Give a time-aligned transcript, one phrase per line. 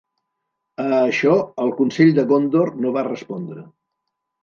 [0.83, 3.71] A això, el Consell de Gondor no va respondre.